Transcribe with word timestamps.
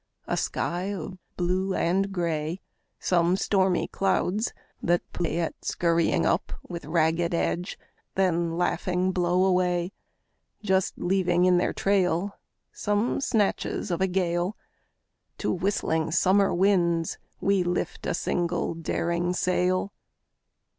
A 0.25 0.35
sky 0.35 0.91
of 0.95 1.19
blue 1.37 1.75
and 1.75 2.11
grey; 2.11 2.59
Some 2.99 3.37
stormy 3.37 3.87
clouds 3.87 4.51
that 4.81 5.03
play 5.13 5.37
At 5.37 5.63
scurrying 5.63 6.25
up 6.25 6.53
with 6.67 6.85
ragged 6.85 7.35
edge, 7.35 7.77
then 8.15 8.57
laughing 8.57 9.11
blow 9.11 9.45
away, 9.45 9.91
Just 10.63 10.97
leaving 10.97 11.45
in 11.45 11.59
their 11.59 11.71
trail 11.71 12.35
Some 12.71 13.21
snatches 13.21 13.91
of 13.91 14.01
a 14.01 14.07
gale; 14.07 14.57
To 15.37 15.51
whistling 15.51 16.09
summer 16.09 16.51
winds 16.51 17.19
we 17.39 17.61
lift 17.63 18.07
a 18.07 18.15
single 18.15 18.73
daring 18.73 19.33
sail. 19.33 19.93